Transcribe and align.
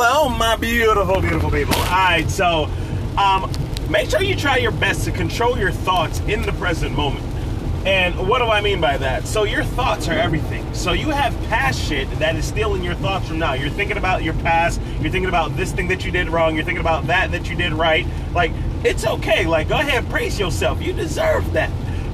Hello, 0.00 0.28
my 0.28 0.54
beautiful, 0.54 1.20
beautiful 1.20 1.50
people. 1.50 1.74
All 1.74 1.90
right, 1.90 2.30
so 2.30 2.70
um, 3.16 3.50
make 3.90 4.08
sure 4.08 4.22
you 4.22 4.36
try 4.36 4.56
your 4.58 4.70
best 4.70 5.02
to 5.06 5.10
control 5.10 5.58
your 5.58 5.72
thoughts 5.72 6.20
in 6.20 6.42
the 6.42 6.52
present 6.52 6.94
moment. 6.94 7.24
And 7.84 8.28
what 8.28 8.38
do 8.38 8.44
I 8.44 8.60
mean 8.60 8.80
by 8.80 8.96
that? 8.96 9.26
So 9.26 9.42
your 9.42 9.64
thoughts 9.64 10.06
are 10.06 10.12
everything. 10.12 10.72
So 10.72 10.92
you 10.92 11.10
have 11.10 11.36
past 11.48 11.82
shit 11.82 12.08
that 12.20 12.36
is 12.36 12.44
still 12.46 12.76
in 12.76 12.84
your 12.84 12.94
thoughts 12.94 13.26
from 13.26 13.40
now. 13.40 13.54
You're 13.54 13.70
thinking 13.70 13.96
about 13.96 14.22
your 14.22 14.34
past. 14.34 14.80
You're 15.00 15.10
thinking 15.10 15.26
about 15.26 15.56
this 15.56 15.72
thing 15.72 15.88
that 15.88 16.04
you 16.04 16.12
did 16.12 16.28
wrong. 16.28 16.54
You're 16.54 16.64
thinking 16.64 16.80
about 16.80 17.08
that 17.08 17.32
that 17.32 17.50
you 17.50 17.56
did 17.56 17.72
right. 17.72 18.06
Like 18.32 18.52
it's 18.84 19.04
okay. 19.04 19.46
Like 19.48 19.68
go 19.68 19.80
ahead, 19.80 20.08
praise 20.10 20.38
yourself. 20.38 20.80
You 20.80 20.92
deserve 20.92 21.54
that. 21.54 21.72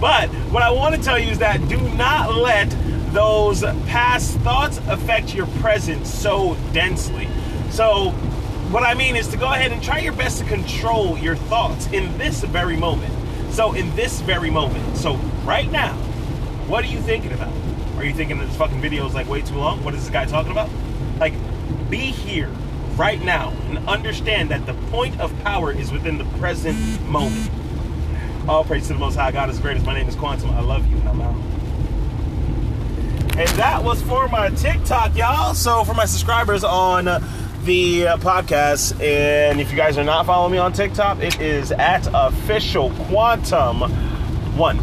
But 0.00 0.30
what 0.50 0.62
I 0.62 0.70
want 0.70 0.94
to 0.94 1.02
tell 1.02 1.18
you 1.18 1.30
is 1.30 1.40
that 1.40 1.68
do 1.68 1.78
not 1.90 2.34
let 2.36 2.74
those 3.12 3.60
past 3.60 4.38
thoughts 4.38 4.78
affect 4.88 5.34
your 5.34 5.46
present 5.60 6.06
so 6.06 6.56
densely. 6.72 7.28
So, 7.76 8.08
what 8.70 8.84
I 8.84 8.94
mean 8.94 9.16
is 9.16 9.28
to 9.28 9.36
go 9.36 9.52
ahead 9.52 9.70
and 9.70 9.82
try 9.82 9.98
your 9.98 10.14
best 10.14 10.38
to 10.38 10.46
control 10.46 11.18
your 11.18 11.36
thoughts 11.36 11.86
in 11.88 12.16
this 12.16 12.42
very 12.42 12.74
moment. 12.74 13.12
So, 13.52 13.74
in 13.74 13.94
this 13.94 14.22
very 14.22 14.48
moment. 14.48 14.96
So, 14.96 15.16
right 15.44 15.70
now, 15.70 15.92
what 16.68 16.84
are 16.84 16.86
you 16.86 17.00
thinking 17.00 17.32
about? 17.32 17.52
Are 17.98 18.04
you 18.04 18.14
thinking 18.14 18.38
that 18.38 18.46
this 18.46 18.56
fucking 18.56 18.80
video 18.80 19.06
is 19.06 19.12
like 19.12 19.28
way 19.28 19.42
too 19.42 19.56
long? 19.56 19.84
What 19.84 19.92
is 19.92 20.00
this 20.04 20.10
guy 20.10 20.24
talking 20.24 20.52
about? 20.52 20.70
Like, 21.20 21.34
be 21.90 21.98
here 21.98 22.48
right 22.94 23.22
now 23.22 23.50
and 23.68 23.86
understand 23.86 24.48
that 24.52 24.64
the 24.64 24.72
point 24.90 25.20
of 25.20 25.38
power 25.42 25.70
is 25.70 25.92
within 25.92 26.16
the 26.16 26.24
present 26.38 26.78
moment. 27.02 27.50
All 28.48 28.64
praise 28.64 28.86
to 28.86 28.94
the 28.94 28.98
Most 28.98 29.16
High 29.16 29.32
God 29.32 29.50
is 29.50 29.58
greatest. 29.58 29.84
My 29.84 29.92
name 29.92 30.08
is 30.08 30.14
Quantum. 30.14 30.48
I 30.52 30.60
love 30.60 30.90
you, 30.90 30.96
I'm 31.06 31.20
out. 31.20 31.34
And 33.36 33.48
that 33.58 33.84
was 33.84 34.00
for 34.00 34.28
my 34.28 34.48
TikTok, 34.48 35.14
y'all. 35.14 35.52
So 35.52 35.84
for 35.84 35.92
my 35.92 36.06
subscribers 36.06 36.64
on 36.64 37.06
the 37.66 38.06
uh, 38.06 38.16
podcast. 38.18 38.98
And 39.02 39.60
if 39.60 39.70
you 39.70 39.76
guys 39.76 39.98
are 39.98 40.04
not 40.04 40.24
following 40.24 40.52
me 40.52 40.58
on 40.58 40.72
TikTok, 40.72 41.18
it 41.18 41.40
is 41.40 41.72
at 41.72 42.08
official 42.14 42.90
quantum 42.92 43.80
one. 44.56 44.78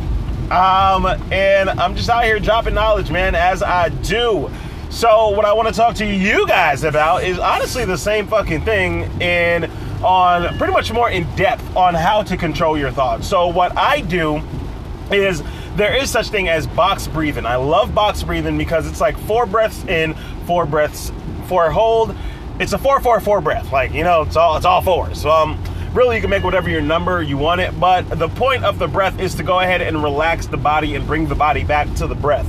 Um, 0.51 1.05
and 1.31 1.69
I'm 1.69 1.95
just 1.95 2.09
out 2.09 2.25
here 2.25 2.39
dropping 2.39 2.75
knowledge, 2.75 3.09
man, 3.09 3.33
as 3.33 3.63
I 3.63 3.89
do. 3.89 4.51
So 4.89 5.29
what 5.29 5.45
I 5.45 5.53
want 5.53 5.69
to 5.69 5.73
talk 5.73 5.95
to 5.95 6.05
you 6.05 6.45
guys 6.45 6.83
about 6.83 7.23
is 7.23 7.39
honestly 7.39 7.85
the 7.85 7.97
same 7.97 8.27
fucking 8.27 8.63
thing 8.63 9.05
and 9.21 9.65
on 10.03 10.55
pretty 10.57 10.73
much 10.73 10.91
more 10.91 11.09
in 11.09 11.23
depth 11.35 11.75
on 11.75 11.95
how 11.95 12.21
to 12.23 12.37
control 12.37 12.77
your 12.77 12.91
thoughts. 12.91 13.27
So 13.27 13.47
what 13.47 13.75
I 13.77 14.01
do 14.01 14.41
is 15.09 15.41
there 15.77 15.95
is 15.95 16.11
such 16.11 16.27
thing 16.29 16.49
as 16.49 16.67
box 16.67 17.07
breathing. 17.07 17.45
I 17.45 17.55
love 17.55 17.95
box 17.95 18.21
breathing 18.21 18.57
because 18.57 18.85
it's 18.85 19.01
like 19.01 19.17
four 19.21 19.45
breaths 19.45 19.83
in, 19.85 20.13
four 20.45 20.65
breaths, 20.65 21.11
four 21.47 21.71
hold, 21.71 22.15
it's 22.59 22.73
a 22.73 22.77
four 22.77 22.99
four 22.99 23.19
four 23.19 23.41
breath. 23.41 23.71
Like 23.71 23.93
you 23.93 24.03
know, 24.03 24.23
it's 24.23 24.35
all 24.35 24.57
it's 24.57 24.65
all 24.65 24.81
fours. 24.81 25.21
So 25.21 25.29
um, 25.29 25.61
really, 25.93 26.15
you 26.15 26.21
can 26.21 26.29
make 26.29 26.43
whatever 26.43 26.69
your 26.69 26.81
number 26.81 27.21
you 27.21 27.37
want 27.37 27.61
it. 27.61 27.77
But 27.79 28.03
the 28.03 28.29
point 28.29 28.63
of 28.63 28.79
the 28.79 28.87
breath 28.87 29.19
is 29.19 29.35
to 29.35 29.43
go 29.43 29.59
ahead 29.59 29.81
and 29.81 30.01
relax 30.01 30.47
the 30.47 30.57
body 30.57 30.95
and 30.95 31.05
bring 31.05 31.27
the 31.27 31.35
body 31.35 31.63
back 31.63 31.93
to 31.95 32.07
the 32.07 32.15
breath. 32.15 32.47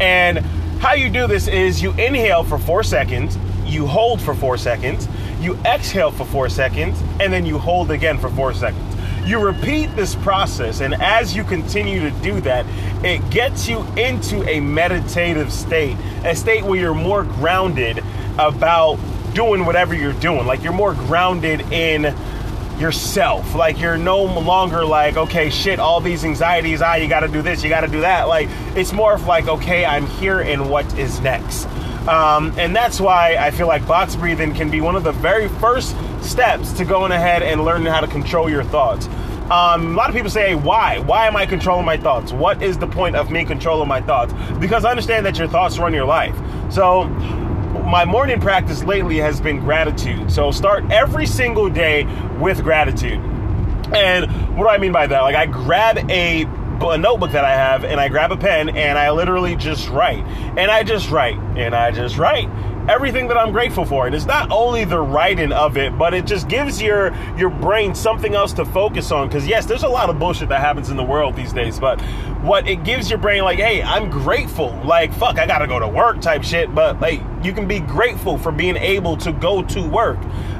And 0.00 0.38
how 0.80 0.94
you 0.94 1.10
do 1.10 1.26
this 1.26 1.48
is 1.48 1.82
you 1.82 1.92
inhale 1.92 2.42
for 2.42 2.58
four 2.58 2.82
seconds, 2.82 3.38
you 3.64 3.86
hold 3.86 4.20
for 4.20 4.34
four 4.34 4.56
seconds, 4.56 5.06
you 5.40 5.56
exhale 5.64 6.10
for 6.10 6.24
four 6.24 6.48
seconds, 6.48 7.00
and 7.20 7.32
then 7.32 7.46
you 7.46 7.58
hold 7.58 7.90
again 7.90 8.18
for 8.18 8.28
four 8.30 8.52
seconds. 8.54 8.96
You 9.24 9.38
repeat 9.38 9.94
this 9.94 10.16
process, 10.16 10.80
and 10.80 10.94
as 10.94 11.36
you 11.36 11.44
continue 11.44 12.00
to 12.00 12.10
do 12.22 12.40
that, 12.40 12.66
it 13.04 13.30
gets 13.30 13.68
you 13.68 13.86
into 13.96 14.42
a 14.48 14.58
meditative 14.58 15.52
state, 15.52 15.96
a 16.24 16.34
state 16.34 16.64
where 16.64 16.80
you're 16.80 16.94
more 16.94 17.22
grounded 17.22 18.02
about 18.38 18.98
doing 19.34 19.64
whatever 19.64 19.94
you're 19.94 20.12
doing. 20.14 20.46
Like 20.46 20.62
you're 20.62 20.72
more 20.72 20.94
grounded 20.94 21.60
in 21.72 22.14
yourself. 22.78 23.54
Like 23.54 23.78
you're 23.78 23.96
no 23.96 24.22
longer 24.22 24.84
like, 24.84 25.16
okay, 25.16 25.50
shit, 25.50 25.78
all 25.78 26.00
these 26.00 26.24
anxieties, 26.24 26.82
ah, 26.82 26.94
you 26.94 27.08
gotta 27.08 27.28
do 27.28 27.42
this, 27.42 27.62
you 27.62 27.68
gotta 27.68 27.88
do 27.88 28.00
that. 28.00 28.24
Like 28.24 28.48
it's 28.76 28.92
more 28.92 29.14
of 29.14 29.26
like, 29.26 29.48
okay, 29.48 29.84
I'm 29.84 30.06
here 30.06 30.40
and 30.40 30.68
what 30.70 30.98
is 30.98 31.20
next. 31.20 31.66
Um, 32.08 32.52
and 32.58 32.74
that's 32.74 33.00
why 33.00 33.36
I 33.36 33.52
feel 33.52 33.68
like 33.68 33.86
box 33.86 34.16
breathing 34.16 34.54
can 34.54 34.70
be 34.70 34.80
one 34.80 34.96
of 34.96 35.04
the 35.04 35.12
very 35.12 35.48
first 35.48 35.96
steps 36.20 36.72
to 36.72 36.84
going 36.84 37.12
ahead 37.12 37.42
and 37.42 37.64
learning 37.64 37.92
how 37.92 38.00
to 38.00 38.08
control 38.08 38.50
your 38.50 38.64
thoughts. 38.64 39.06
Um, 39.52 39.92
a 39.92 39.96
lot 39.96 40.08
of 40.08 40.16
people 40.16 40.30
say, 40.30 40.54
why? 40.54 40.98
Why 41.00 41.26
am 41.26 41.36
I 41.36 41.46
controlling 41.46 41.84
my 41.84 41.96
thoughts? 41.96 42.32
What 42.32 42.62
is 42.62 42.78
the 42.78 42.86
point 42.86 43.16
of 43.16 43.30
me 43.30 43.44
controlling 43.44 43.86
my 43.86 44.00
thoughts? 44.00 44.32
Because 44.58 44.84
I 44.84 44.90
understand 44.90 45.26
that 45.26 45.38
your 45.38 45.46
thoughts 45.46 45.78
run 45.78 45.92
your 45.92 46.06
life. 46.06 46.34
So 46.72 47.04
my 47.72 48.04
morning 48.04 48.40
practice 48.40 48.84
lately 48.84 49.16
has 49.18 49.40
been 49.40 49.58
gratitude. 49.60 50.30
So 50.30 50.50
start 50.50 50.90
every 50.90 51.26
single 51.26 51.68
day 51.68 52.04
with 52.38 52.62
gratitude. 52.62 53.20
And 53.94 54.56
what 54.56 54.64
do 54.64 54.68
I 54.68 54.78
mean 54.78 54.92
by 54.92 55.06
that? 55.06 55.20
Like 55.20 55.36
I 55.36 55.46
grab 55.46 55.98
a, 56.10 56.42
a 56.42 56.98
notebook 56.98 57.32
that 57.32 57.44
I 57.44 57.52
have 57.52 57.84
and 57.84 58.00
I 58.00 58.08
grab 58.08 58.32
a 58.32 58.36
pen 58.36 58.70
and 58.70 58.98
I 58.98 59.10
literally 59.10 59.56
just 59.56 59.88
write. 59.88 60.24
And 60.56 60.70
I 60.70 60.82
just 60.82 61.10
write 61.10 61.38
and 61.56 61.74
I 61.74 61.90
just 61.90 62.16
write 62.18 62.48
everything 62.88 63.28
that 63.28 63.36
I'm 63.36 63.52
grateful 63.52 63.84
for. 63.84 64.06
And 64.06 64.14
it's 64.14 64.26
not 64.26 64.50
only 64.50 64.84
the 64.84 65.00
writing 65.00 65.52
of 65.52 65.76
it, 65.76 65.96
but 65.96 66.14
it 66.14 66.26
just 66.26 66.48
gives 66.48 66.80
your 66.80 67.14
your 67.36 67.50
brain 67.50 67.94
something 67.94 68.34
else 68.34 68.52
to 68.54 68.64
focus 68.64 69.10
on. 69.10 69.28
Because 69.28 69.46
yes, 69.46 69.66
there's 69.66 69.84
a 69.84 69.88
lot 69.88 70.10
of 70.10 70.18
bullshit 70.18 70.48
that 70.48 70.60
happens 70.60 70.90
in 70.90 70.96
the 70.96 71.04
world 71.04 71.36
these 71.36 71.52
days, 71.52 71.78
but 71.78 72.00
what 72.42 72.66
it 72.66 72.84
gives 72.84 73.08
your 73.08 73.18
brain, 73.18 73.42
like, 73.44 73.58
hey, 73.58 73.82
I'm 73.82 74.10
grateful. 74.10 74.78
Like, 74.84 75.12
fuck, 75.14 75.38
I 75.38 75.46
gotta 75.46 75.66
go 75.66 75.78
to 75.78 75.88
work 75.88 76.20
type 76.20 76.42
shit. 76.42 76.74
But 76.74 77.00
like, 77.00 77.22
you 77.44 77.52
can 77.52 77.66
be 77.66 77.80
grateful 77.80 78.38
for 78.38 78.52
being 78.52 78.76
able 78.76 79.16
to 79.18 79.32
go 79.32 79.62
to 79.62 79.82
work. 79.88 80.18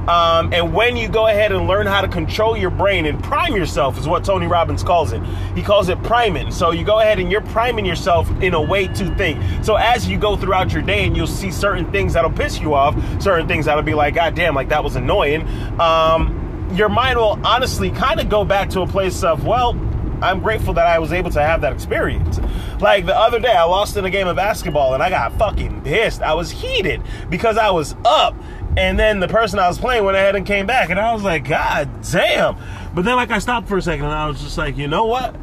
Um, 0.08 0.52
and 0.52 0.74
when 0.74 0.96
you 0.96 1.08
go 1.08 1.28
ahead 1.28 1.52
and 1.52 1.68
learn 1.68 1.86
how 1.86 2.00
to 2.00 2.08
control 2.08 2.56
your 2.56 2.70
brain 2.70 3.06
and 3.06 3.22
prime 3.22 3.54
yourself, 3.54 3.98
is 3.98 4.08
what 4.08 4.24
Tony 4.24 4.46
Robbins 4.46 4.82
calls 4.82 5.12
it. 5.12 5.22
He 5.54 5.62
calls 5.62 5.88
it 5.88 6.02
priming. 6.02 6.50
So 6.50 6.72
you 6.72 6.84
go 6.84 6.98
ahead 6.98 7.20
and 7.20 7.30
you're 7.30 7.40
priming 7.40 7.86
yourself 7.86 8.28
in 8.42 8.54
a 8.54 8.60
way 8.60 8.88
to 8.88 9.14
think. 9.16 9.40
So 9.64 9.76
as 9.76 10.08
you 10.08 10.18
go 10.18 10.36
throughout 10.36 10.72
your 10.72 10.82
day 10.82 11.04
and 11.06 11.16
you'll 11.16 11.26
see 11.28 11.52
certain 11.52 11.90
things 11.92 12.14
that'll 12.14 12.32
piss 12.32 12.58
you 12.58 12.74
off, 12.74 12.96
certain 13.22 13.46
things 13.46 13.66
that'll 13.66 13.82
be 13.82 13.94
like, 13.94 14.14
God 14.14 14.34
damn, 14.34 14.54
like 14.54 14.70
that 14.70 14.82
was 14.82 14.96
annoying. 14.96 15.46
Um, 15.80 16.70
your 16.74 16.88
mind 16.88 17.18
will 17.18 17.38
honestly 17.44 17.90
kind 17.90 18.18
of 18.18 18.28
go 18.28 18.44
back 18.44 18.70
to 18.70 18.80
a 18.80 18.86
place 18.86 19.22
of, 19.22 19.46
well, 19.46 19.74
I'm 20.22 20.40
grateful 20.40 20.74
that 20.74 20.86
I 20.86 20.98
was 20.98 21.12
able 21.12 21.30
to 21.30 21.42
have 21.42 21.60
that 21.62 21.72
experience. 21.72 22.40
Like 22.80 23.06
the 23.06 23.16
other 23.16 23.40
day, 23.40 23.52
I 23.52 23.64
lost 23.64 23.96
in 23.96 24.04
a 24.04 24.10
game 24.10 24.28
of 24.28 24.36
basketball 24.36 24.94
and 24.94 25.02
I 25.02 25.10
got 25.10 25.36
fucking 25.38 25.82
pissed. 25.82 26.22
I 26.22 26.34
was 26.34 26.50
heated 26.50 27.02
because 27.28 27.58
I 27.58 27.70
was 27.70 27.94
up 28.04 28.34
and 28.76 28.98
then 28.98 29.20
the 29.20 29.28
person 29.28 29.58
I 29.58 29.68
was 29.68 29.78
playing 29.78 30.04
went 30.04 30.16
ahead 30.16 30.34
and 30.34 30.46
came 30.46 30.66
back, 30.66 30.88
and 30.88 30.98
I 30.98 31.12
was 31.12 31.22
like, 31.22 31.46
God 31.46 31.90
damn. 32.10 32.56
But 32.94 33.04
then, 33.04 33.16
like, 33.16 33.30
I 33.30 33.38
stopped 33.38 33.68
for 33.68 33.76
a 33.76 33.82
second, 33.82 34.06
and 34.06 34.14
I 34.14 34.26
was 34.26 34.40
just 34.40 34.56
like, 34.56 34.76
you 34.78 34.88
know 34.88 35.04
what? 35.04 35.36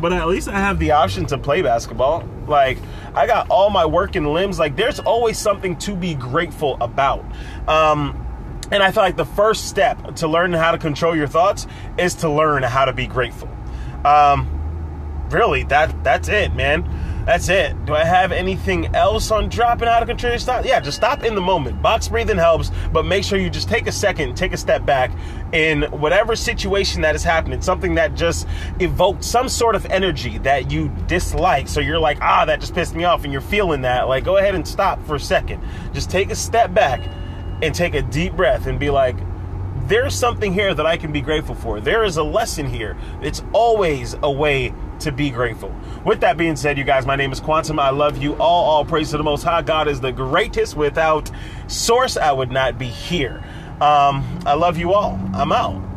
But 0.00 0.14
at 0.14 0.26
least 0.26 0.48
I 0.48 0.58
have 0.58 0.78
the 0.78 0.92
option 0.92 1.26
to 1.26 1.36
play 1.36 1.60
basketball. 1.60 2.26
Like, 2.46 2.78
I 3.14 3.26
got 3.26 3.50
all 3.50 3.68
my 3.68 3.84
work 3.84 4.08
working 4.10 4.24
limbs. 4.24 4.58
Like, 4.58 4.76
there's 4.76 4.98
always 4.98 5.36
something 5.36 5.76
to 5.78 5.94
be 5.94 6.14
grateful 6.14 6.78
about. 6.80 7.22
Um, 7.68 8.26
and 8.72 8.82
I 8.82 8.92
feel 8.92 9.02
like 9.02 9.16
the 9.16 9.26
first 9.26 9.68
step 9.68 10.16
to 10.16 10.28
learning 10.28 10.58
how 10.58 10.72
to 10.72 10.78
control 10.78 11.14
your 11.14 11.26
thoughts 11.26 11.66
is 11.98 12.14
to 12.16 12.30
learn 12.30 12.62
how 12.62 12.86
to 12.86 12.94
be 12.94 13.06
grateful. 13.06 13.48
Um, 14.04 15.28
really, 15.30 15.64
that 15.64 16.02
that's 16.04 16.28
it, 16.28 16.54
man. 16.54 16.84
That's 17.26 17.50
it. 17.50 17.84
Do 17.84 17.94
I 17.94 18.02
have 18.02 18.32
anything 18.32 18.94
else 18.96 19.30
on 19.30 19.50
dropping 19.50 19.88
out 19.88 20.02
of 20.02 20.08
control 20.08 20.36
thoughts? 20.38 20.66
Yeah, 20.66 20.80
just 20.80 20.96
stop 20.96 21.22
in 21.22 21.34
the 21.34 21.40
moment. 21.40 21.82
Box 21.82 22.08
breathing 22.08 22.38
helps, 22.38 22.72
but 22.92 23.04
make 23.04 23.24
sure 23.24 23.38
you 23.38 23.50
just 23.50 23.68
take 23.68 23.86
a 23.86 23.92
second, 23.92 24.36
take 24.36 24.52
a 24.52 24.56
step 24.56 24.86
back 24.86 25.12
in 25.52 25.82
whatever 25.92 26.34
situation 26.34 27.02
that 27.02 27.14
is 27.14 27.22
happening, 27.22 27.60
something 27.60 27.94
that 27.96 28.14
just 28.14 28.48
evoked 28.80 29.22
some 29.22 29.48
sort 29.50 29.74
of 29.74 29.84
energy 29.86 30.38
that 30.38 30.70
you 30.70 30.88
dislike. 31.06 31.68
So 31.68 31.80
you're 31.80 32.00
like, 32.00 32.20
ah, 32.22 32.46
that 32.46 32.60
just 32.60 32.74
pissed 32.74 32.96
me 32.96 33.04
off, 33.04 33.22
and 33.24 33.32
you're 33.32 33.42
feeling 33.42 33.82
that. 33.82 34.08
Like, 34.08 34.24
go 34.24 34.38
ahead 34.38 34.54
and 34.54 34.66
stop 34.66 35.04
for 35.06 35.16
a 35.16 35.20
second. 35.20 35.62
Just 35.92 36.10
take 36.10 36.30
a 36.30 36.36
step 36.36 36.72
back 36.72 37.00
and 37.62 37.74
take 37.74 37.94
a 37.94 38.02
deep 38.02 38.32
breath 38.32 38.66
and 38.66 38.78
be 38.78 38.88
like, 38.88 39.16
there's 39.90 40.14
something 40.14 40.52
here 40.52 40.72
that 40.72 40.86
I 40.86 40.96
can 40.96 41.10
be 41.10 41.20
grateful 41.20 41.56
for. 41.56 41.80
There 41.80 42.04
is 42.04 42.16
a 42.16 42.22
lesson 42.22 42.64
here. 42.66 42.96
It's 43.22 43.42
always 43.52 44.14
a 44.22 44.30
way 44.30 44.72
to 45.00 45.10
be 45.10 45.30
grateful. 45.30 45.74
With 46.04 46.20
that 46.20 46.36
being 46.36 46.54
said, 46.54 46.78
you 46.78 46.84
guys, 46.84 47.04
my 47.06 47.16
name 47.16 47.32
is 47.32 47.40
Quantum. 47.40 47.80
I 47.80 47.90
love 47.90 48.16
you 48.16 48.34
all. 48.36 48.70
All 48.70 48.84
praise 48.84 49.10
to 49.10 49.16
the 49.16 49.24
Most 49.24 49.42
High. 49.42 49.62
God 49.62 49.88
is 49.88 50.00
the 50.00 50.12
greatest. 50.12 50.76
Without 50.76 51.28
Source, 51.66 52.16
I 52.16 52.30
would 52.30 52.52
not 52.52 52.78
be 52.78 52.86
here. 52.86 53.42
Um, 53.80 54.24
I 54.46 54.54
love 54.54 54.78
you 54.78 54.92
all. 54.92 55.18
I'm 55.34 55.50
out. 55.50 55.89